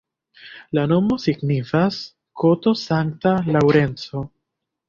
La 0.77 0.85
nomo 0.91 1.17
signifas 1.25 1.99
koto-Sankta 2.45 3.35
Laŭrenco. 3.57 4.27